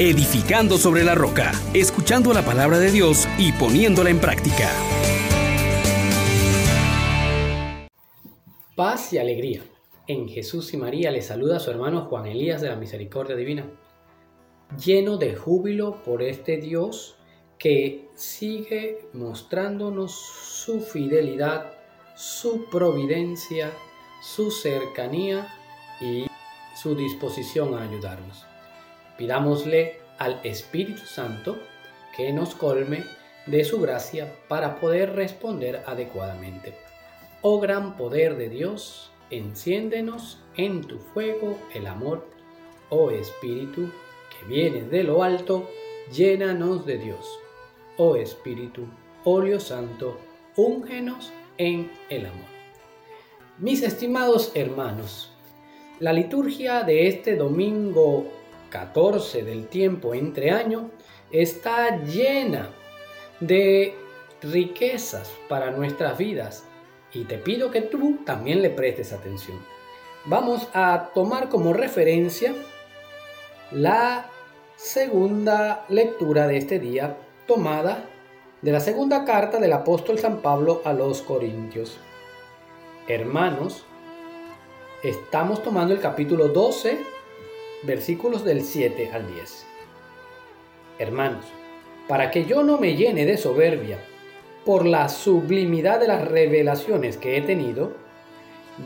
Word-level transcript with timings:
edificando 0.00 0.78
sobre 0.78 1.04
la 1.04 1.14
roca, 1.14 1.52
escuchando 1.74 2.32
la 2.32 2.42
palabra 2.42 2.78
de 2.78 2.90
Dios 2.90 3.28
y 3.36 3.52
poniéndola 3.52 4.08
en 4.08 4.18
práctica. 4.18 4.70
Paz 8.74 9.12
y 9.12 9.18
alegría. 9.18 9.62
En 10.06 10.26
Jesús 10.26 10.72
y 10.72 10.78
María 10.78 11.10
le 11.10 11.20
saluda 11.20 11.58
a 11.58 11.60
su 11.60 11.70
hermano 11.70 12.06
Juan 12.06 12.24
Elías 12.24 12.62
de 12.62 12.70
la 12.70 12.76
Misericordia 12.76 13.36
Divina, 13.36 13.66
lleno 14.82 15.18
de 15.18 15.36
júbilo 15.36 16.02
por 16.02 16.22
este 16.22 16.56
Dios 16.56 17.16
que 17.58 18.08
sigue 18.14 19.06
mostrándonos 19.12 20.12
su 20.12 20.80
fidelidad, 20.80 21.74
su 22.16 22.70
providencia, 22.70 23.70
su 24.22 24.50
cercanía 24.50 25.46
y 26.00 26.24
su 26.74 26.94
disposición 26.94 27.74
a 27.74 27.82
ayudarnos. 27.82 28.46
Pidámosle 29.20 30.00
al 30.16 30.40
Espíritu 30.44 31.04
Santo 31.04 31.58
que 32.16 32.32
nos 32.32 32.54
colme 32.54 33.04
de 33.44 33.64
su 33.64 33.78
gracia 33.78 34.34
para 34.48 34.80
poder 34.80 35.14
responder 35.14 35.82
adecuadamente. 35.84 36.72
Oh 37.42 37.60
gran 37.60 37.98
poder 37.98 38.38
de 38.38 38.48
Dios, 38.48 39.12
enciéndenos 39.28 40.38
en 40.56 40.80
tu 40.86 40.98
fuego 40.98 41.58
el 41.74 41.86
amor. 41.86 42.26
Oh 42.88 43.10
Espíritu, 43.10 43.90
que 44.30 44.46
vienes 44.48 44.90
de 44.90 45.04
lo 45.04 45.22
alto, 45.22 45.68
llénanos 46.10 46.86
de 46.86 46.96
Dios. 46.96 47.38
Oh 47.98 48.16
Espíritu, 48.16 48.86
óleo 49.24 49.60
santo, 49.60 50.18
úngenos 50.56 51.30
en 51.58 51.92
el 52.08 52.24
amor. 52.24 52.48
Mis 53.58 53.82
estimados 53.82 54.52
hermanos, 54.54 55.30
la 55.98 56.14
liturgia 56.14 56.84
de 56.84 57.08
este 57.08 57.36
domingo 57.36 58.39
14 58.70 59.42
del 59.42 59.66
tiempo 59.66 60.14
entre 60.14 60.50
año 60.50 60.90
está 61.30 62.02
llena 62.04 62.70
de 63.40 63.94
riquezas 64.42 65.30
para 65.48 65.70
nuestras 65.70 66.16
vidas 66.16 66.64
y 67.12 67.24
te 67.24 67.38
pido 67.38 67.70
que 67.70 67.82
tú 67.82 68.20
también 68.24 68.62
le 68.62 68.70
prestes 68.70 69.12
atención. 69.12 69.58
Vamos 70.24 70.68
a 70.74 71.10
tomar 71.14 71.48
como 71.48 71.72
referencia 71.72 72.54
la 73.72 74.30
segunda 74.76 75.84
lectura 75.88 76.46
de 76.46 76.56
este 76.56 76.78
día 76.78 77.16
tomada 77.46 78.04
de 78.62 78.72
la 78.72 78.80
segunda 78.80 79.24
carta 79.24 79.58
del 79.58 79.72
apóstol 79.72 80.18
San 80.18 80.38
Pablo 80.38 80.82
a 80.84 80.92
los 80.92 81.22
Corintios. 81.22 81.98
Hermanos, 83.08 83.84
estamos 85.02 85.62
tomando 85.62 85.94
el 85.94 86.00
capítulo 86.00 86.48
12 86.48 87.19
versículos 87.82 88.44
del 88.44 88.62
7 88.62 89.10
al 89.12 89.26
10. 89.32 89.66
Hermanos, 90.98 91.44
para 92.08 92.30
que 92.30 92.44
yo 92.44 92.62
no 92.62 92.78
me 92.78 92.94
llene 92.94 93.24
de 93.24 93.36
soberbia 93.36 93.98
por 94.64 94.84
la 94.84 95.08
sublimidad 95.08 96.00
de 96.00 96.08
las 96.08 96.26
revelaciones 96.26 97.16
que 97.16 97.36
he 97.36 97.40
tenido, 97.40 97.92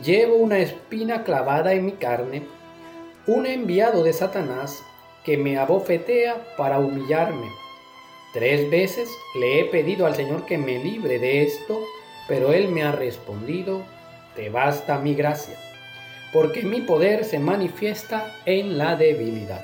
llevo 0.03 0.35
una 0.35 0.59
espina 0.59 1.23
clavada 1.23 1.73
en 1.73 1.85
mi 1.85 1.91
carne, 1.93 2.43
un 3.27 3.45
enviado 3.45 4.03
de 4.03 4.13
Satanás 4.13 4.81
que 5.23 5.37
me 5.37 5.57
abofetea 5.57 6.55
para 6.57 6.79
humillarme. 6.79 7.49
Tres 8.33 8.69
veces 8.69 9.09
le 9.39 9.59
he 9.59 9.65
pedido 9.65 10.05
al 10.05 10.15
Señor 10.15 10.45
que 10.45 10.57
me 10.57 10.81
libre 10.83 11.19
de 11.19 11.43
esto, 11.43 11.81
pero 12.27 12.53
Él 12.53 12.69
me 12.69 12.83
ha 12.83 12.91
respondido, 12.91 13.83
te 14.35 14.49
basta 14.49 14.99
mi 14.99 15.15
gracia 15.15 15.57
porque 16.33 16.63
mi 16.63 16.81
poder 16.81 17.25
se 17.25 17.39
manifiesta 17.39 18.35
en 18.45 18.77
la 18.77 18.95
debilidad. 18.95 19.63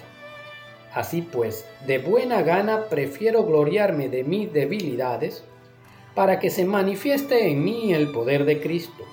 Así 0.93 1.21
pues, 1.21 1.65
de 1.85 1.99
buena 1.99 2.41
gana 2.41 2.85
prefiero 2.89 3.45
gloriarme 3.45 4.09
de 4.09 4.23
mis 4.23 4.51
debilidades, 4.51 5.43
para 6.15 6.39
que 6.39 6.49
se 6.49 6.65
manifieste 6.65 7.49
en 7.49 7.63
mí 7.63 7.93
el 7.93 8.11
poder 8.11 8.45
de 8.45 8.61
Cristo. 8.61 9.05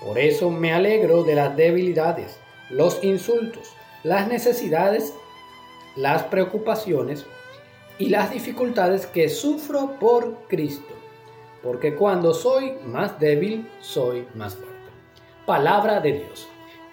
Por 0.00 0.18
eso 0.18 0.50
me 0.50 0.72
alegro 0.72 1.24
de 1.24 1.34
las 1.34 1.56
debilidades, 1.56 2.38
los 2.70 3.02
insultos, 3.02 3.72
las 4.04 4.28
necesidades, 4.28 5.12
las 5.96 6.22
preocupaciones 6.24 7.26
y 7.98 8.08
las 8.10 8.32
dificultades 8.32 9.06
que 9.06 9.28
sufro 9.28 9.98
por 9.98 10.46
Cristo, 10.46 10.94
porque 11.62 11.96
cuando 11.96 12.32
soy 12.32 12.74
más 12.86 13.18
débil, 13.18 13.68
soy 13.80 14.28
más 14.34 14.54
fuerte. 14.54 14.76
Palabra 15.44 15.98
de 16.00 16.12
Dios. 16.12 16.48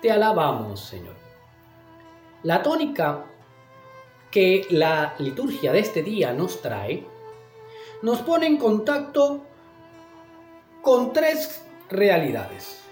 Te 0.05 0.11
alabamos, 0.11 0.81
Señor. 0.81 1.15
La 2.43 2.61
tónica 2.61 3.25
que 4.29 4.67
la 4.69 5.15
liturgia 5.17 5.71
de 5.71 5.79
este 5.79 6.03
día 6.03 6.31
nos 6.31 6.61
trae 6.61 7.03
nos 8.03 8.19
pone 8.19 8.45
en 8.45 8.57
contacto 8.57 9.41
con 10.83 11.11
tres 11.11 11.65
realidades. 11.89 12.83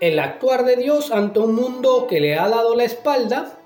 El 0.00 0.18
actuar 0.18 0.64
de 0.64 0.74
Dios 0.74 1.12
ante 1.12 1.38
un 1.38 1.54
mundo 1.54 2.08
que 2.08 2.18
le 2.18 2.36
ha 2.36 2.48
dado 2.48 2.74
la 2.74 2.82
espalda, 2.82 3.56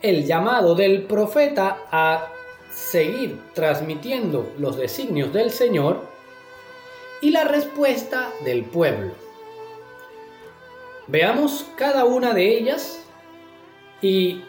el 0.00 0.24
llamado 0.24 0.74
del 0.74 1.02
profeta 1.02 1.76
a 1.90 2.28
seguir 2.72 3.38
transmitiendo 3.52 4.50
los 4.56 4.78
designios 4.78 5.30
del 5.30 5.50
Señor 5.50 6.08
y 7.20 7.32
la 7.32 7.44
respuesta 7.44 8.30
del 8.46 8.64
pueblo 8.64 9.25
Veamos 11.08 11.66
cada 11.76 12.04
una 12.04 12.34
de 12.34 12.58
ellas 12.58 13.04
y 14.02 14.42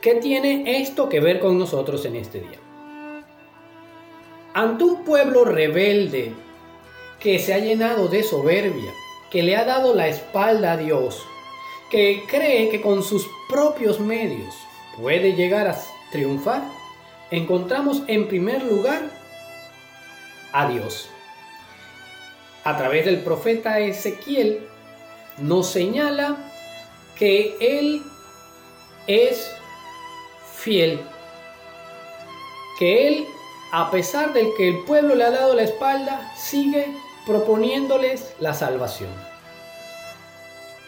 qué 0.00 0.14
tiene 0.14 0.80
esto 0.80 1.08
que 1.08 1.18
ver 1.18 1.40
con 1.40 1.58
nosotros 1.58 2.04
en 2.04 2.14
este 2.14 2.38
día. 2.40 2.58
Ante 4.52 4.84
un 4.84 5.04
pueblo 5.04 5.44
rebelde 5.44 6.32
que 7.18 7.40
se 7.40 7.52
ha 7.52 7.58
llenado 7.58 8.06
de 8.06 8.22
soberbia, 8.22 8.92
que 9.30 9.42
le 9.42 9.56
ha 9.56 9.64
dado 9.64 9.92
la 9.94 10.06
espalda 10.06 10.72
a 10.72 10.76
Dios, 10.76 11.26
que 11.90 12.22
cree 12.28 12.68
que 12.68 12.80
con 12.80 13.02
sus 13.02 13.28
propios 13.48 13.98
medios 13.98 14.54
puede 14.96 15.32
llegar 15.32 15.66
a 15.66 15.76
triunfar, 16.12 16.62
encontramos 17.32 18.02
en 18.06 18.28
primer 18.28 18.62
lugar 18.62 19.02
a 20.52 20.68
Dios. 20.68 21.08
A 22.62 22.76
través 22.76 23.04
del 23.04 23.18
profeta 23.18 23.80
Ezequiel 23.80 24.68
nos 25.38 25.68
señala 25.68 26.36
que 27.18 27.56
Él 27.60 28.02
es 29.06 29.50
fiel, 30.56 31.00
que 32.78 33.08
Él, 33.08 33.26
a 33.72 33.90
pesar 33.90 34.32
de 34.32 34.52
que 34.56 34.68
el 34.68 34.84
pueblo 34.84 35.14
le 35.14 35.24
ha 35.24 35.30
dado 35.30 35.54
la 35.54 35.62
espalda, 35.62 36.32
sigue 36.36 36.94
proponiéndoles 37.26 38.34
la 38.40 38.54
salvación. 38.54 39.10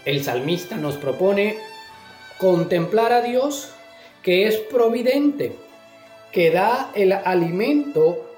El 0.04 0.22
salmista 0.22 0.76
nos 0.76 0.96
propone 0.96 1.58
contemplar 2.38 3.12
a 3.12 3.22
Dios 3.22 3.72
que 4.22 4.46
es 4.46 4.56
providente, 4.56 5.56
que 6.32 6.50
da 6.50 6.90
el 6.94 7.12
alimento 7.12 8.28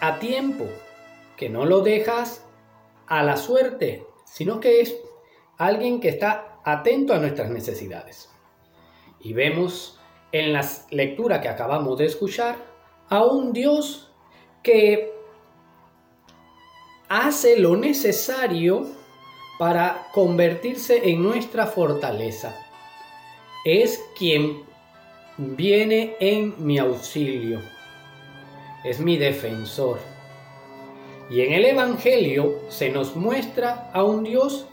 a 0.00 0.18
tiempo, 0.18 0.66
que 1.36 1.48
no 1.48 1.64
lo 1.64 1.80
dejas 1.80 2.42
a 3.06 3.22
la 3.22 3.36
suerte, 3.36 4.04
sino 4.24 4.60
que 4.60 4.80
es 4.80 4.96
alguien 5.58 6.00
que 6.00 6.08
está 6.08 6.60
atento 6.64 7.14
a 7.14 7.18
nuestras 7.18 7.50
necesidades. 7.50 8.30
Y 9.20 9.32
vemos 9.32 10.00
en 10.32 10.52
la 10.52 10.68
lectura 10.90 11.40
que 11.40 11.48
acabamos 11.48 11.98
de 11.98 12.06
escuchar 12.06 12.56
a 13.08 13.24
un 13.24 13.52
Dios 13.52 14.10
que 14.62 15.12
hace 17.08 17.58
lo 17.58 17.76
necesario 17.76 18.86
para 19.58 20.08
convertirse 20.12 21.08
en 21.08 21.22
nuestra 21.22 21.66
fortaleza. 21.66 22.54
Es 23.64 24.02
quien 24.18 24.64
viene 25.38 26.16
en 26.18 26.54
mi 26.58 26.78
auxilio. 26.78 27.60
Es 28.84 29.00
mi 29.00 29.16
defensor 29.16 30.13
y 31.30 31.40
en 31.40 31.52
el 31.52 31.64
Evangelio 31.64 32.60
se 32.68 32.90
nos 32.90 33.16
muestra 33.16 33.90
a 33.92 34.04
un 34.04 34.24
Dios 34.24 34.66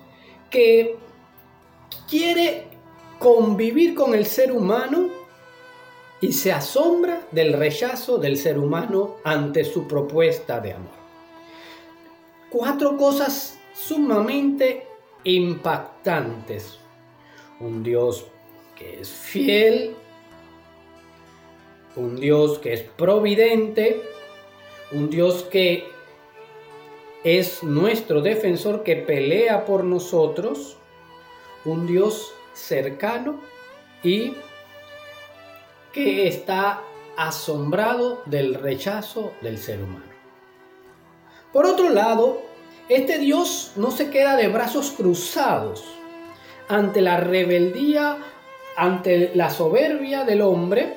que 0.50 0.98
quiere 2.10 2.66
convivir 3.20 3.96
con 3.96 4.14
el 4.14 4.26
ser 4.26 4.52
humano 4.52 5.10
y 6.20 6.34
se 6.34 6.52
asombra 6.52 7.22
del 7.32 7.54
rechazo 7.54 8.18
del 8.18 8.38
ser 8.38 8.58
humano 8.60 9.18
ante 9.24 9.64
su 9.64 9.88
propuesta 9.88 10.60
de 10.60 10.74
amor. 10.74 11.02
Cuatro 12.50 12.98
cosas 12.98 13.58
sumamente 13.74 14.86
impactantes. 15.24 16.78
Un 17.60 17.84
Dios 17.84 18.26
que 18.76 19.02
es 19.02 19.10
fiel, 19.10 19.96
un 21.96 22.16
Dios 22.16 22.60
que 22.60 22.74
es 22.74 22.82
providente, 22.82 24.02
un 24.92 25.10
Dios 25.10 25.44
que 25.44 25.86
es 27.24 27.64
nuestro 27.64 28.22
defensor 28.22 28.84
que 28.84 28.96
pelea 28.96 29.66
por 29.66 29.84
nosotros, 29.84 30.78
un 31.66 31.86
Dios 31.86 32.34
cercano 32.54 33.40
y 34.04 34.36
que 35.94 36.28
está 36.28 36.82
asombrado 37.18 38.24
del 38.26 38.56
rechazo 38.56 39.34
del 39.42 39.58
ser 39.58 39.84
humano. 39.84 40.12
Por 41.54 41.66
otro 41.66 41.90
lado, 41.90 42.42
este 42.90 43.20
Dios 43.20 43.74
no 43.76 43.92
se 43.92 44.10
queda 44.10 44.36
de 44.36 44.48
brazos 44.48 44.92
cruzados 44.92 45.84
ante 46.68 47.02
la 47.02 47.18
rebeldía, 47.18 48.18
ante 48.78 49.32
la 49.36 49.50
soberbia 49.50 50.24
del 50.24 50.42
hombre, 50.42 50.96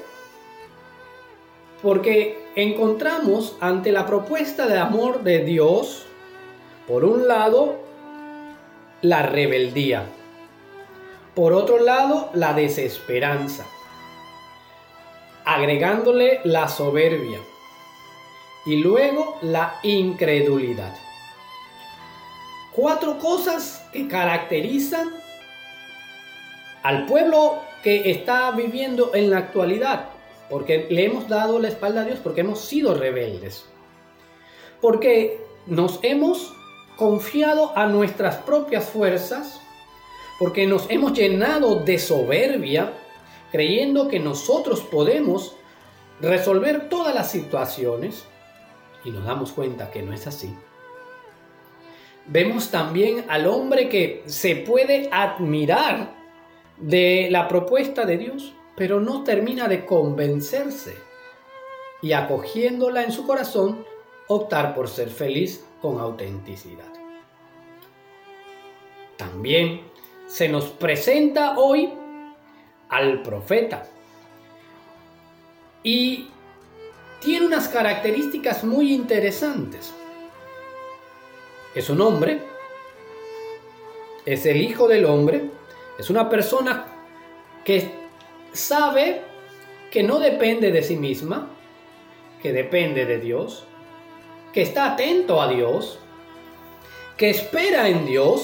porque 1.82 2.38
encontramos 2.54 3.56
ante 3.60 3.92
la 3.92 4.06
propuesta 4.06 4.66
de 4.66 4.78
amor 4.78 5.22
de 5.22 5.40
Dios, 5.40 6.06
por 6.86 7.04
un 7.04 7.26
lado, 7.26 7.76
la 9.02 9.22
rebeldía, 9.22 10.06
por 11.34 11.52
otro 11.52 11.78
lado, 11.78 12.30
la 12.34 12.52
desesperanza, 12.52 13.66
agregándole 15.44 16.40
la 16.44 16.68
soberbia. 16.68 17.40
Y 18.66 18.76
luego 18.76 19.36
la 19.42 19.78
incredulidad. 19.82 20.96
Cuatro 22.72 23.18
cosas 23.18 23.84
que 23.92 24.08
caracterizan 24.08 25.10
al 26.82 27.06
pueblo 27.06 27.60
que 27.82 28.10
está 28.10 28.50
viviendo 28.52 29.14
en 29.14 29.30
la 29.30 29.38
actualidad, 29.38 30.06
porque 30.48 30.86
le 30.88 31.04
hemos 31.04 31.28
dado 31.28 31.58
la 31.58 31.68
espalda 31.68 32.02
a 32.02 32.04
Dios, 32.04 32.20
porque 32.22 32.40
hemos 32.40 32.60
sido 32.60 32.94
rebeldes, 32.94 33.66
porque 34.80 35.40
nos 35.66 35.98
hemos 36.02 36.54
confiado 36.96 37.76
a 37.76 37.86
nuestras 37.86 38.36
propias 38.36 38.84
fuerzas, 38.84 39.60
porque 40.38 40.66
nos 40.66 40.90
hemos 40.90 41.12
llenado 41.12 41.76
de 41.76 41.98
soberbia, 41.98 42.92
creyendo 43.50 44.08
que 44.08 44.18
nosotros 44.18 44.80
podemos 44.80 45.56
resolver 46.20 46.88
todas 46.88 47.14
las 47.14 47.30
situaciones, 47.30 48.24
y 49.04 49.10
nos 49.10 49.24
damos 49.24 49.52
cuenta 49.52 49.90
que 49.90 50.02
no 50.02 50.12
es 50.12 50.26
así. 50.26 50.54
Vemos 52.26 52.70
también 52.70 53.26
al 53.28 53.46
hombre 53.46 53.88
que 53.88 54.22
se 54.26 54.56
puede 54.56 55.10
admirar 55.12 56.14
de 56.78 57.28
la 57.30 57.48
propuesta 57.48 58.06
de 58.06 58.16
Dios, 58.16 58.54
pero 58.76 59.00
no 59.00 59.22
termina 59.24 59.68
de 59.68 59.84
convencerse 59.84 60.96
y 62.00 62.12
acogiéndola 62.12 63.02
en 63.02 63.12
su 63.12 63.26
corazón, 63.26 63.84
optar 64.26 64.74
por 64.74 64.88
ser 64.88 65.10
feliz 65.10 65.64
con 65.84 66.00
autenticidad. 66.00 66.90
También 69.18 69.82
se 70.26 70.48
nos 70.48 70.64
presenta 70.64 71.58
hoy 71.58 71.92
al 72.88 73.20
profeta 73.20 73.84
y 75.82 76.30
tiene 77.20 77.44
unas 77.44 77.68
características 77.68 78.64
muy 78.64 78.94
interesantes. 78.94 79.92
Es 81.74 81.90
un 81.90 82.00
hombre, 82.00 82.40
es 84.24 84.46
el 84.46 84.62
hijo 84.62 84.88
del 84.88 85.04
hombre, 85.04 85.50
es 85.98 86.08
una 86.08 86.30
persona 86.30 86.86
que 87.62 87.90
sabe 88.54 89.20
que 89.90 90.02
no 90.02 90.18
depende 90.18 90.72
de 90.72 90.82
sí 90.82 90.96
misma, 90.96 91.50
que 92.40 92.54
depende 92.54 93.04
de 93.04 93.20
Dios, 93.20 93.66
que 94.54 94.62
está 94.62 94.92
atento 94.92 95.42
a 95.42 95.48
Dios, 95.48 95.98
que 97.16 97.28
espera 97.28 97.88
en 97.88 98.06
Dios. 98.06 98.40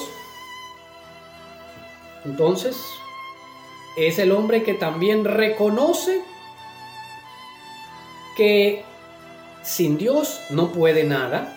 Entonces, 2.24 2.76
es 3.96 4.18
el 4.18 4.32
hombre 4.32 4.64
que 4.64 4.74
también 4.74 5.24
reconoce 5.24 6.22
que 8.36 8.84
sin 9.62 9.98
Dios 9.98 10.40
no 10.50 10.72
puede 10.72 11.04
nada, 11.04 11.56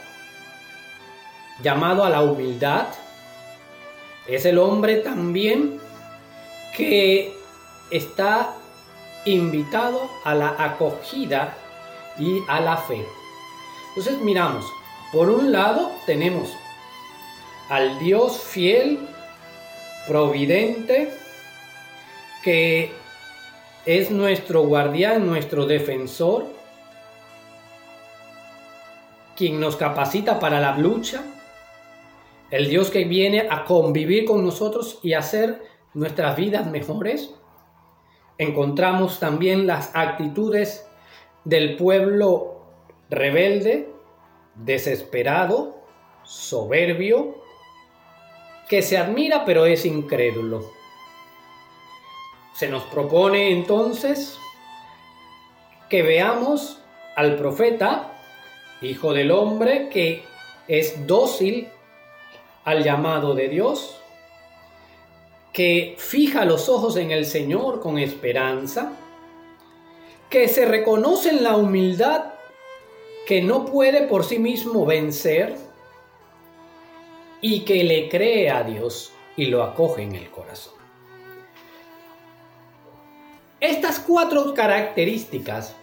llamado 1.64 2.04
a 2.04 2.10
la 2.10 2.22
humildad. 2.22 2.88
Es 4.28 4.46
el 4.46 4.60
hombre 4.60 4.98
también 4.98 5.80
que 6.78 7.36
está 7.90 8.56
invitado 9.26 10.10
a 10.24 10.36
la 10.36 10.56
acogida 10.60 11.56
y 12.20 12.40
a 12.48 12.60
la 12.60 12.78
fe. 12.78 13.04
Entonces 13.96 14.20
miramos, 14.22 14.66
por 15.12 15.30
un 15.30 15.52
lado 15.52 15.92
tenemos 16.08 16.52
al 17.70 18.00
Dios 18.00 18.42
fiel, 18.42 18.98
providente, 20.08 21.12
que 22.44 22.92
es 23.86 24.10
nuestro 24.10 24.64
guardián, 24.64 25.28
nuestro 25.28 25.68
defensor, 25.68 26.48
quien 29.36 29.60
nos 29.60 29.76
capacita 29.76 30.40
para 30.40 30.60
la 30.60 30.76
lucha, 30.76 31.24
el 32.50 32.68
Dios 32.70 32.90
que 32.90 33.06
viene 33.06 33.48
a 33.48 33.64
convivir 33.66 34.26
con 34.26 34.44
nosotros 34.44 35.00
y 35.04 35.14
hacer 35.14 35.62
nuestras 35.94 36.36
vidas 36.36 36.66
mejores. 36.66 37.36
Encontramos 38.40 39.20
también 39.20 39.68
las 39.68 39.96
actitudes 39.96 40.88
del 41.46 41.76
pueblo 41.76 42.53
rebelde, 43.10 43.90
desesperado, 44.56 45.78
soberbio, 46.24 47.44
que 48.70 48.82
se 48.82 48.98
admira 48.98 49.46
pero 49.46 49.66
es 49.66 49.86
incrédulo. 49.86 50.72
Se 52.54 52.68
nos 52.68 52.84
propone 52.84 53.52
entonces 53.52 54.38
que 55.90 56.02
veamos 56.02 56.80
al 57.16 57.36
profeta, 57.36 58.12
hijo 58.82 59.14
del 59.14 59.32
hombre, 59.32 59.90
que 59.90 60.24
es 60.68 61.06
dócil 61.06 61.68
al 62.64 62.84
llamado 62.84 63.36
de 63.36 63.50
Dios, 63.50 64.00
que 65.52 65.96
fija 65.98 66.46
los 66.46 66.70
ojos 66.70 66.98
en 66.98 67.12
el 67.12 67.26
Señor 67.26 67.80
con 67.80 68.00
esperanza, 68.00 68.94
que 70.30 70.48
se 70.48 70.66
reconoce 70.66 71.30
en 71.30 71.44
la 71.44 71.56
humildad 71.56 72.33
que 73.26 73.42
no 73.42 73.66
puede 73.66 74.08
por 74.08 74.24
sí 74.24 74.40
mismo 74.40 74.86
vencer 74.86 75.56
y 77.42 77.62
que 77.62 77.84
le 77.84 78.10
cree 78.10 78.50
a 78.50 78.64
Dios 78.64 79.14
y 79.36 79.46
lo 79.48 79.64
acoge 79.64 80.04
en 80.04 80.16
el 80.16 80.30
corazón. 80.30 80.74
Estas 83.60 84.00
cuatro 84.00 84.54
características 84.54 85.76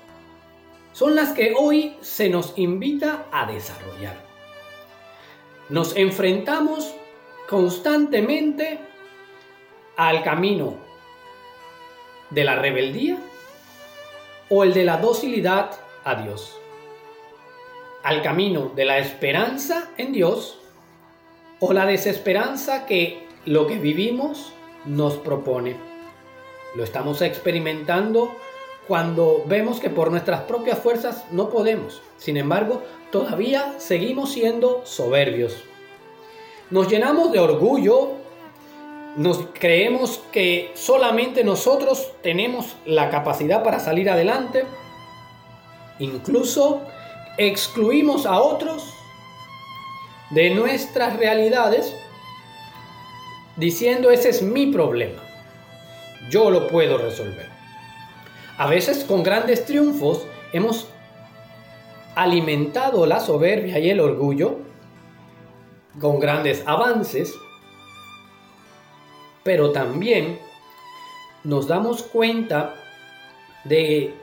son 0.93 1.15
las 1.15 1.33
que 1.33 1.55
hoy 1.59 1.97
se 2.03 2.29
nos 2.29 2.53
invita 2.57 3.26
a 3.33 3.50
desarrollar. 3.50 4.17
Nos 5.71 5.97
enfrentamos 5.97 6.95
constantemente 7.49 8.79
al 9.97 10.23
camino 10.23 10.75
de 12.31 12.45
la 12.45 12.57
rebeldía 12.57 13.19
o 14.50 14.65
el 14.65 14.75
de 14.75 14.85
la 14.85 14.99
docilidad 14.99 15.71
a 16.05 16.17
Dios. 16.17 16.60
Al 18.02 18.23
camino 18.23 18.73
de 18.75 18.85
la 18.85 18.99
esperanza 18.99 19.90
en 19.97 20.12
Dios 20.12 20.59
o 21.59 21.73
la 21.73 21.87
desesperanza 21.87 22.87
que 22.87 23.26
lo 23.45 23.66
que 23.66 23.78
vivimos 23.78 24.52
nos 24.87 25.14
propone. 25.14 25.76
Lo 26.75 26.85
estamos 26.85 27.21
experimentando 27.23 28.35
cuando 28.88 29.45
vemos 29.47 29.80
que 29.80 29.90
por 29.90 30.11
nuestras 30.11 30.42
propias 30.42 30.78
fuerzas 30.78 31.25
no 31.30 31.50
podemos. 31.50 32.00
Sin 32.16 32.37
embargo, 32.37 32.83
todavía 33.11 33.75
seguimos 33.78 34.33
siendo 34.33 34.83
soberbios. 34.85 35.64
Nos 36.71 36.88
llenamos 36.88 37.33
de 37.33 37.40
orgullo 37.40 38.21
nos 39.16 39.40
creemos 39.52 40.21
que 40.30 40.71
solamente 40.75 41.42
nosotros 41.42 42.12
tenemos 42.23 42.76
la 42.87 43.11
capacidad 43.11 43.62
para 43.62 43.80
salir 43.80 44.09
adelante. 44.09 44.64
Incluso 45.99 46.83
excluimos 47.47 48.27
a 48.27 48.39
otros 48.39 48.95
de 50.29 50.51
nuestras 50.51 51.17
realidades 51.17 51.95
diciendo 53.57 54.11
ese 54.11 54.29
es 54.29 54.43
mi 54.43 54.67
problema. 54.67 55.23
Yo 56.31 56.51
lo 56.51 56.69
puedo 56.69 56.99
resolver. 56.99 57.49
A 58.59 58.67
veces 58.67 59.05
con 59.05 59.23
grandes 59.23 59.65
triunfos 59.65 60.27
hemos 60.53 60.89
alimentado 62.15 63.07
la 63.07 63.21
soberbia 63.21 63.79
y 63.79 63.89
el 63.89 64.01
orgullo 64.01 64.59
con 65.99 66.21
grandes 66.21 66.63
avances 66.67 67.35
pero 69.43 69.73
también 69.73 70.39
nos 71.45 71.67
damos 71.67 72.03
cuenta 72.03 72.75
de 73.65 74.15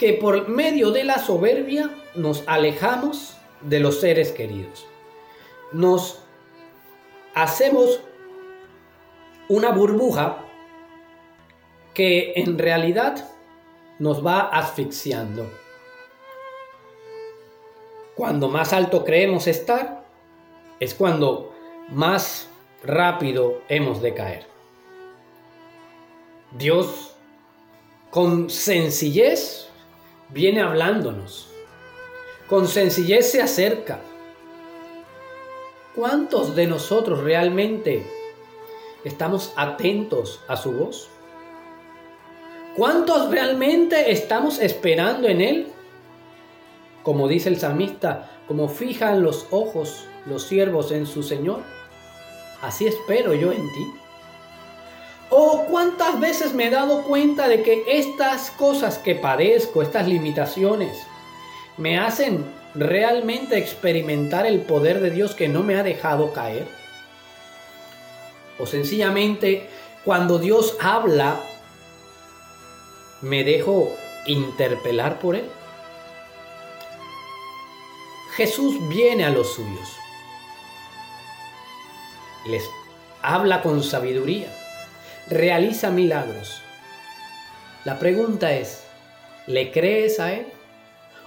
que 0.00 0.14
por 0.14 0.48
medio 0.48 0.92
de 0.92 1.04
la 1.04 1.18
soberbia 1.18 1.90
nos 2.14 2.42
alejamos 2.46 3.36
de 3.60 3.80
los 3.80 4.00
seres 4.00 4.32
queridos. 4.32 4.86
Nos 5.72 6.22
hacemos 7.34 8.00
una 9.50 9.72
burbuja 9.72 10.38
que 11.92 12.32
en 12.36 12.58
realidad 12.58 13.28
nos 13.98 14.26
va 14.26 14.40
asfixiando. 14.40 15.50
Cuando 18.14 18.48
más 18.48 18.72
alto 18.72 19.04
creemos 19.04 19.46
estar, 19.48 20.02
es 20.80 20.94
cuando 20.94 21.52
más 21.90 22.48
rápido 22.82 23.60
hemos 23.68 24.00
de 24.00 24.14
caer. 24.14 24.46
Dios 26.52 27.14
con 28.10 28.48
sencillez 28.48 29.69
viene 30.32 30.60
hablándonos. 30.60 31.48
Con 32.48 32.66
sencillez 32.66 33.30
se 33.30 33.42
acerca. 33.42 34.00
¿Cuántos 35.94 36.54
de 36.56 36.66
nosotros 36.66 37.22
realmente 37.22 38.06
estamos 39.04 39.52
atentos 39.56 40.40
a 40.48 40.56
su 40.56 40.72
voz? 40.72 41.08
¿Cuántos 42.76 43.30
realmente 43.30 44.12
estamos 44.12 44.60
esperando 44.60 45.28
en 45.28 45.40
Él? 45.40 45.66
Como 47.02 47.28
dice 47.28 47.48
el 47.48 47.58
salmista, 47.58 48.30
como 48.46 48.68
fijan 48.68 49.22
los 49.22 49.46
ojos 49.50 50.06
los 50.26 50.44
siervos 50.44 50.92
en 50.92 51.06
su 51.06 51.22
Señor, 51.22 51.62
así 52.62 52.86
espero 52.86 53.34
yo 53.34 53.52
en 53.52 53.62
ti. 53.72 53.99
Oh, 55.32 55.64
cuántas 55.70 56.18
veces 56.18 56.54
me 56.54 56.66
he 56.66 56.70
dado 56.70 57.04
cuenta 57.04 57.46
de 57.46 57.62
que 57.62 57.84
estas 57.86 58.50
cosas 58.50 58.98
que 58.98 59.14
padezco, 59.14 59.80
estas 59.80 60.08
limitaciones, 60.08 61.06
me 61.76 62.00
hacen 62.00 62.44
realmente 62.74 63.56
experimentar 63.56 64.44
el 64.44 64.62
poder 64.62 65.00
de 65.00 65.10
Dios 65.10 65.36
que 65.36 65.48
no 65.48 65.62
me 65.62 65.76
ha 65.76 65.84
dejado 65.84 66.32
caer. 66.32 66.66
O 68.58 68.66
sencillamente, 68.66 69.68
cuando 70.04 70.40
Dios 70.40 70.76
habla, 70.80 71.40
me 73.20 73.44
dejo 73.44 73.88
interpelar 74.26 75.20
por 75.20 75.36
Él. 75.36 75.48
Jesús 78.34 78.76
viene 78.88 79.24
a 79.24 79.30
los 79.30 79.54
suyos. 79.54 79.96
Les 82.46 82.68
habla 83.22 83.62
con 83.62 83.84
sabiduría 83.84 84.59
realiza 85.30 85.90
milagros. 85.90 86.60
La 87.84 87.98
pregunta 87.98 88.52
es, 88.52 88.84
¿le 89.46 89.70
crees 89.70 90.20
a 90.20 90.34
Él? 90.34 90.46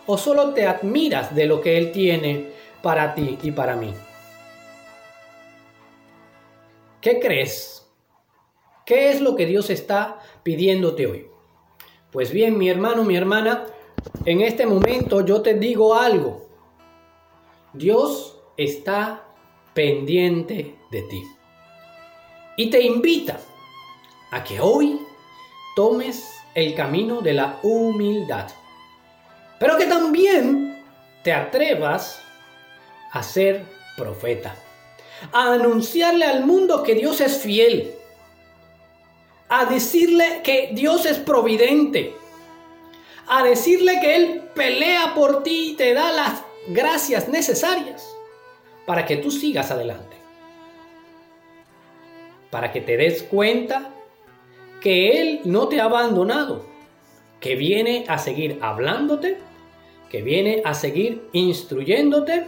¿O 0.05 0.17
solo 0.17 0.53
te 0.53 0.67
admiras 0.67 1.33
de 1.33 1.48
lo 1.48 1.62
que 1.62 1.77
Él 1.77 1.91
tiene 1.91 2.50
para 2.81 3.15
ti 3.15 3.39
y 3.41 3.51
para 3.51 3.77
mí? 3.77 3.93
¿Qué 7.00 7.19
crees? 7.19 7.88
¿Qué 8.86 9.12
es 9.12 9.22
lo 9.22 9.36
que 9.36 9.45
Dios 9.45 9.69
está 9.69 10.19
pidiéndote 10.43 11.07
hoy? 11.07 11.27
Pues 12.12 12.31
bien, 12.31 12.57
mi 12.57 12.69
hermano, 12.69 13.03
mi 13.03 13.15
hermana, 13.15 13.65
en 14.25 14.41
este 14.41 14.65
momento 14.65 15.25
yo 15.25 15.41
te 15.41 15.53
digo 15.53 15.95
algo. 15.95 16.45
Dios 17.74 18.38
está 18.57 19.24
pendiente 19.74 20.75
de 20.91 21.01
ti. 21.03 21.24
Y 22.57 22.69
te 22.69 22.83
invita 22.83 23.39
a 24.33 24.43
que 24.43 24.59
hoy 24.59 24.99
tomes 25.75 26.41
el 26.55 26.73
camino 26.73 27.21
de 27.21 27.33
la 27.33 27.59
humildad, 27.61 28.47
pero 29.59 29.77
que 29.77 29.85
también 29.85 30.83
te 31.23 31.31
atrevas 31.31 32.19
a 33.11 33.21
ser 33.21 33.63
profeta, 33.95 34.55
a 35.31 35.53
anunciarle 35.53 36.25
al 36.25 36.45
mundo 36.45 36.81
que 36.81 36.95
Dios 36.95 37.21
es 37.21 37.37
fiel, 37.37 37.93
a 39.49 39.65
decirle 39.65 40.41
que 40.43 40.71
Dios 40.73 41.05
es 41.05 41.19
providente, 41.19 42.15
a 43.27 43.43
decirle 43.43 43.99
que 44.01 44.15
Él 44.15 44.41
pelea 44.55 45.13
por 45.13 45.43
ti 45.43 45.73
y 45.73 45.75
te 45.75 45.93
da 45.93 46.11
las 46.11 46.41
gracias 46.69 47.29
necesarias 47.29 48.03
para 48.87 49.05
que 49.05 49.17
tú 49.17 49.29
sigas 49.29 49.69
adelante, 49.69 50.17
para 52.49 52.71
que 52.71 52.81
te 52.81 52.97
des 52.97 53.21
cuenta 53.21 53.91
que 54.83 55.21
Él 55.21 55.39
no 55.45 55.69
te 55.69 55.79
ha 55.79 55.85
abandonado, 55.85 56.65
que 57.39 57.55
viene 57.55 58.03
a 58.09 58.17
seguir 58.17 58.59
hablándote, 58.61 59.37
que 60.09 60.21
viene 60.21 60.61
a 60.65 60.73
seguir 60.73 61.29
instruyéndote 61.31 62.47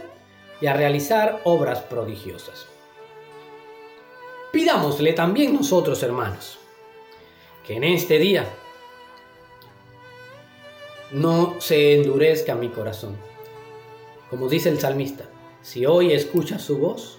y 0.60 0.66
a 0.66 0.74
realizar 0.74 1.40
obras 1.44 1.80
prodigiosas. 1.80 2.66
Pidámosle 4.52 5.14
también 5.14 5.54
nosotros, 5.54 6.02
hermanos, 6.02 6.58
que 7.66 7.76
en 7.76 7.84
este 7.84 8.18
día 8.18 8.46
no 11.12 11.58
se 11.58 11.94
endurezca 11.94 12.54
mi 12.54 12.68
corazón. 12.68 13.16
Como 14.28 14.50
dice 14.50 14.68
el 14.68 14.78
salmista, 14.78 15.24
si 15.62 15.86
hoy 15.86 16.12
escuchas 16.12 16.60
su 16.60 16.76
voz, 16.76 17.18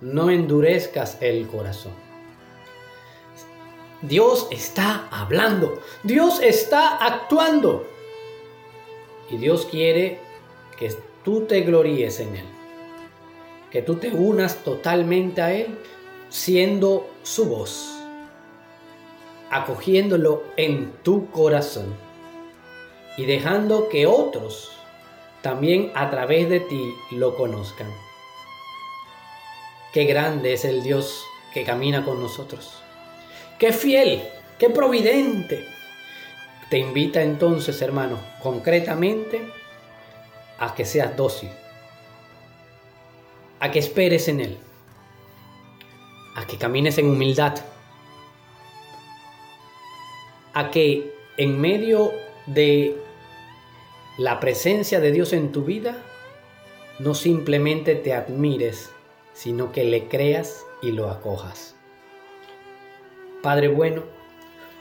no 0.00 0.28
endurezcas 0.28 1.18
el 1.20 1.46
corazón. 1.46 2.09
Dios 4.02 4.48
está 4.50 5.08
hablando, 5.10 5.82
Dios 6.02 6.40
está 6.40 6.96
actuando. 6.96 7.86
Y 9.30 9.36
Dios 9.36 9.66
quiere 9.70 10.18
que 10.78 10.94
tú 11.22 11.42
te 11.42 11.60
gloríes 11.60 12.18
en 12.20 12.36
Él, 12.36 12.46
que 13.70 13.82
tú 13.82 13.96
te 13.96 14.10
unas 14.10 14.64
totalmente 14.64 15.42
a 15.42 15.52
Él, 15.52 15.78
siendo 16.30 17.10
su 17.22 17.44
voz, 17.44 18.00
acogiéndolo 19.50 20.44
en 20.56 20.92
tu 21.02 21.30
corazón 21.30 21.94
y 23.16 23.26
dejando 23.26 23.88
que 23.88 24.06
otros 24.06 24.72
también 25.42 25.92
a 25.94 26.10
través 26.10 26.48
de 26.48 26.60
ti 26.60 26.94
lo 27.10 27.36
conozcan. 27.36 27.88
Qué 29.92 30.04
grande 30.04 30.54
es 30.54 30.64
el 30.64 30.82
Dios 30.82 31.24
que 31.52 31.64
camina 31.64 32.04
con 32.04 32.20
nosotros. 32.20 32.80
Qué 33.60 33.74
fiel, 33.74 34.22
qué 34.58 34.70
providente. 34.70 35.66
Te 36.70 36.78
invita 36.78 37.22
entonces, 37.22 37.82
hermano, 37.82 38.18
concretamente 38.42 39.38
a 40.58 40.74
que 40.74 40.86
seas 40.86 41.14
dócil, 41.14 41.50
a 43.58 43.70
que 43.70 43.78
esperes 43.78 44.28
en 44.28 44.40
Él, 44.40 44.58
a 46.36 46.46
que 46.46 46.56
camines 46.56 46.96
en 46.96 47.10
humildad, 47.10 47.54
a 50.54 50.70
que 50.70 51.14
en 51.36 51.60
medio 51.60 52.12
de 52.46 52.96
la 54.16 54.40
presencia 54.40 55.00
de 55.00 55.12
Dios 55.12 55.34
en 55.34 55.52
tu 55.52 55.64
vida, 55.64 55.98
no 56.98 57.14
simplemente 57.14 57.94
te 57.94 58.14
admires, 58.14 58.88
sino 59.34 59.70
que 59.70 59.84
le 59.84 60.08
creas 60.08 60.64
y 60.80 60.92
lo 60.92 61.10
acojas. 61.10 61.76
Padre 63.42 63.68
bueno, 63.68 64.02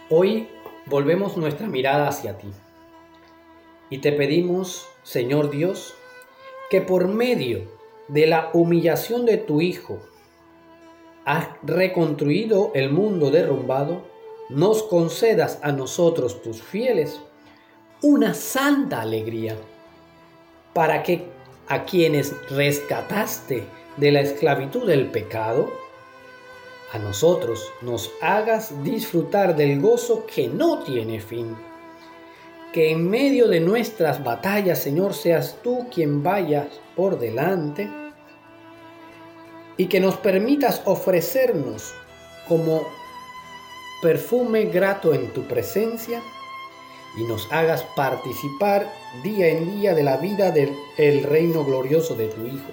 hoy 0.09 0.49
volvemos 0.85 1.37
nuestra 1.37 1.67
mirada 1.67 2.09
hacia 2.09 2.37
ti. 2.37 2.49
Y 3.89 3.99
te 3.99 4.11
pedimos, 4.11 4.85
Señor 5.03 5.49
Dios, 5.49 5.95
que 6.69 6.81
por 6.81 7.07
medio 7.07 7.61
de 8.09 8.27
la 8.27 8.49
humillación 8.53 9.25
de 9.25 9.37
tu 9.37 9.61
Hijo, 9.61 9.99
has 11.23 11.47
reconstruido 11.63 12.71
el 12.73 12.91
mundo 12.91 13.31
derrumbado, 13.31 14.01
nos 14.49 14.83
concedas 14.83 15.59
a 15.61 15.71
nosotros, 15.71 16.41
tus 16.41 16.61
fieles, 16.61 17.21
una 18.01 18.33
santa 18.33 19.01
alegría, 19.01 19.55
para 20.73 21.01
que 21.03 21.27
a 21.67 21.85
quienes 21.85 22.35
rescataste 22.49 23.63
de 23.95 24.11
la 24.11 24.21
esclavitud 24.21 24.85
del 24.85 25.11
pecado, 25.11 25.71
a 26.91 26.97
nosotros 26.97 27.71
nos 27.81 28.11
hagas 28.21 28.83
disfrutar 28.83 29.55
del 29.55 29.79
gozo 29.79 30.25
que 30.25 30.47
no 30.47 30.83
tiene 30.83 31.19
fin. 31.19 31.55
Que 32.73 32.91
en 32.91 33.09
medio 33.09 33.47
de 33.47 33.59
nuestras 33.59 34.23
batallas, 34.23 34.79
Señor, 34.79 35.13
seas 35.13 35.57
tú 35.63 35.87
quien 35.93 36.23
vayas 36.23 36.67
por 36.95 37.19
delante 37.19 37.89
y 39.77 39.87
que 39.87 39.99
nos 39.99 40.17
permitas 40.17 40.81
ofrecernos 40.85 41.93
como 42.47 42.87
perfume 44.01 44.65
grato 44.65 45.13
en 45.13 45.31
tu 45.33 45.43
presencia 45.43 46.21
y 47.17 47.23
nos 47.23 47.51
hagas 47.51 47.83
participar 47.95 48.91
día 49.23 49.47
en 49.47 49.79
día 49.79 49.93
de 49.93 50.03
la 50.03 50.17
vida 50.17 50.51
del 50.51 51.23
reino 51.23 51.63
glorioso 51.63 52.15
de 52.15 52.27
tu 52.27 52.45
Hijo. 52.45 52.71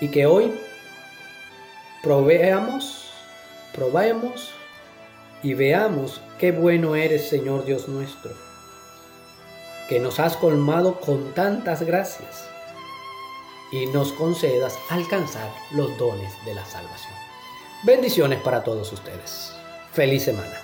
Y 0.00 0.08
que 0.08 0.26
hoy 0.26 0.52
proveamos, 2.02 3.10
probemos 3.74 4.52
y 5.42 5.54
veamos 5.54 6.20
qué 6.38 6.52
bueno 6.52 6.94
eres, 6.94 7.28
Señor 7.28 7.64
Dios 7.64 7.88
nuestro, 7.88 8.32
que 9.88 9.98
nos 9.98 10.20
has 10.20 10.36
colmado 10.36 11.00
con 11.00 11.34
tantas 11.34 11.82
gracias 11.82 12.48
y 13.72 13.86
nos 13.86 14.12
concedas 14.12 14.78
alcanzar 14.90 15.50
los 15.72 15.96
dones 15.98 16.32
de 16.44 16.54
la 16.54 16.64
salvación. 16.64 17.14
Bendiciones 17.84 18.40
para 18.40 18.62
todos 18.62 18.92
ustedes. 18.92 19.52
Feliz 19.92 20.24
semana. 20.24 20.62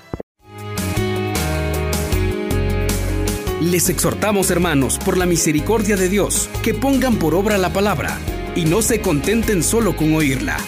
Les 3.61 3.89
exhortamos, 3.89 4.51
hermanos, 4.51 4.99
por 4.99 5.17
la 5.17 5.25
misericordia 5.25 5.97
de 5.97 6.09
Dios, 6.09 6.51
que 6.63 6.75
pongan 6.75 7.17
por 7.19 7.35
obra 7.35 7.57
la 7.57 7.73
palabra 7.73 8.19
y 8.55 8.67
no 8.67 8.83
se 8.83 9.01
contenten 9.01 9.63
solo 9.63 9.97
con 9.97 10.15
oírla. 10.15 10.59